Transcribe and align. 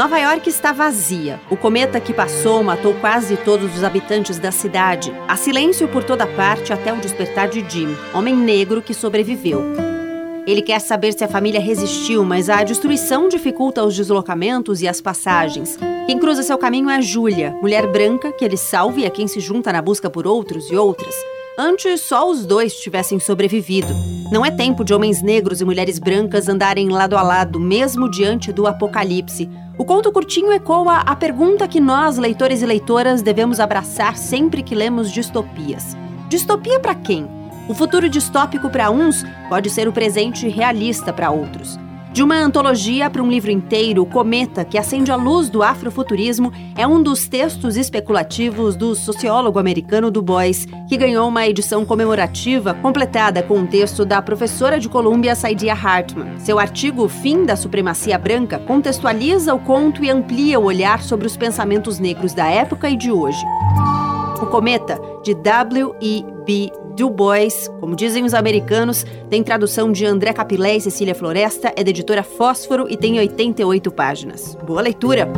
Nova 0.00 0.18
York 0.18 0.48
está 0.48 0.72
vazia. 0.72 1.38
O 1.50 1.58
cometa 1.58 2.00
que 2.00 2.14
passou 2.14 2.62
matou 2.62 2.94
quase 2.94 3.36
todos 3.36 3.76
os 3.76 3.84
habitantes 3.84 4.38
da 4.38 4.50
cidade. 4.50 5.12
Há 5.28 5.36
silêncio 5.36 5.86
por 5.88 6.02
toda 6.02 6.26
parte 6.26 6.72
até 6.72 6.90
o 6.90 6.96
despertar 6.96 7.50
de 7.50 7.62
Jim, 7.68 7.94
homem 8.14 8.34
negro 8.34 8.80
que 8.80 8.94
sobreviveu. 8.94 9.62
Ele 10.46 10.62
quer 10.62 10.80
saber 10.80 11.12
se 11.12 11.22
a 11.22 11.28
família 11.28 11.60
resistiu, 11.60 12.24
mas 12.24 12.48
a 12.48 12.64
destruição 12.64 13.28
dificulta 13.28 13.84
os 13.84 13.94
deslocamentos 13.94 14.80
e 14.80 14.88
as 14.88 15.02
passagens. 15.02 15.78
Quem 16.06 16.18
cruza 16.18 16.42
seu 16.42 16.56
caminho 16.56 16.88
é 16.88 17.02
Júlia, 17.02 17.54
mulher 17.60 17.86
branca 17.86 18.32
que 18.32 18.42
ele 18.42 18.56
salva 18.56 19.00
e 19.00 19.04
é 19.04 19.10
quem 19.10 19.28
se 19.28 19.38
junta 19.38 19.70
na 19.70 19.82
busca 19.82 20.08
por 20.08 20.26
outros 20.26 20.70
e 20.70 20.76
outras. 20.76 21.14
Antes, 21.62 22.00
só 22.00 22.26
os 22.26 22.46
dois 22.46 22.76
tivessem 22.76 23.20
sobrevivido. 23.20 23.92
Não 24.32 24.46
é 24.46 24.50
tempo 24.50 24.82
de 24.82 24.94
homens 24.94 25.20
negros 25.20 25.60
e 25.60 25.64
mulheres 25.66 25.98
brancas 25.98 26.48
andarem 26.48 26.88
lado 26.88 27.18
a 27.18 27.22
lado, 27.22 27.60
mesmo 27.60 28.10
diante 28.10 28.50
do 28.50 28.66
apocalipse. 28.66 29.46
O 29.76 29.84
conto 29.84 30.10
curtinho 30.10 30.50
ecoa 30.52 31.00
a 31.00 31.14
pergunta 31.14 31.68
que 31.68 31.78
nós, 31.78 32.16
leitores 32.16 32.62
e 32.62 32.66
leitoras, 32.66 33.20
devemos 33.20 33.60
abraçar 33.60 34.16
sempre 34.16 34.62
que 34.62 34.74
lemos 34.74 35.12
distopias. 35.12 35.94
Distopia 36.30 36.80
para 36.80 36.94
quem? 36.94 37.28
O 37.68 37.74
futuro 37.74 38.08
distópico 38.08 38.70
para 38.70 38.90
uns 38.90 39.22
pode 39.50 39.68
ser 39.68 39.86
o 39.86 39.92
presente 39.92 40.48
realista 40.48 41.12
para 41.12 41.30
outros. 41.30 41.78
De 42.12 42.24
uma 42.24 42.34
antologia 42.34 43.08
para 43.08 43.22
um 43.22 43.30
livro 43.30 43.52
inteiro, 43.52 44.04
Cometa, 44.04 44.64
que 44.64 44.76
acende 44.76 45.12
a 45.12 45.16
luz 45.16 45.48
do 45.48 45.62
afrofuturismo, 45.62 46.52
é 46.76 46.84
um 46.84 47.00
dos 47.00 47.28
textos 47.28 47.76
especulativos 47.76 48.74
do 48.74 48.96
sociólogo 48.96 49.60
americano 49.60 50.10
Du 50.10 50.20
Bois, 50.20 50.66
que 50.88 50.96
ganhou 50.96 51.28
uma 51.28 51.46
edição 51.46 51.84
comemorativa 51.84 52.74
completada 52.74 53.44
com 53.44 53.58
um 53.58 53.66
texto 53.66 54.04
da 54.04 54.20
professora 54.20 54.80
de 54.80 54.88
Colômbia, 54.88 55.36
Saidia 55.36 55.72
Hartman. 55.72 56.36
Seu 56.40 56.58
artigo 56.58 57.08
Fim 57.08 57.44
da 57.44 57.54
Supremacia 57.54 58.18
Branca 58.18 58.58
contextualiza 58.58 59.54
o 59.54 59.60
conto 59.60 60.02
e 60.02 60.10
amplia 60.10 60.58
o 60.58 60.64
olhar 60.64 61.02
sobre 61.02 61.28
os 61.28 61.36
pensamentos 61.36 62.00
negros 62.00 62.34
da 62.34 62.46
época 62.48 62.90
e 62.90 62.96
de 62.96 63.12
hoje. 63.12 63.44
O 64.42 64.46
Cometa, 64.46 65.00
de 65.22 65.32
W.E.B. 65.34 66.72
Du 66.96 67.08
Bois, 67.08 67.68
como 67.80 67.96
dizem 67.96 68.24
os 68.24 68.34
americanos, 68.34 69.04
tem 69.28 69.42
tradução 69.42 69.90
de 69.92 70.04
André 70.04 70.32
Capilé 70.32 70.76
e 70.76 70.80
Cecília 70.80 71.14
Floresta, 71.14 71.72
é 71.76 71.84
da 71.84 71.90
editora 71.90 72.22
Fósforo 72.22 72.86
e 72.88 72.96
tem 72.96 73.18
88 73.18 73.90
páginas. 73.92 74.56
Boa 74.66 74.80
leitura! 74.80 75.28